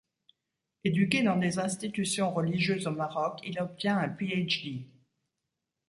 [0.83, 4.87] Éduqué dans des institutions religieuses au Maroc, il obtient un Ph.D.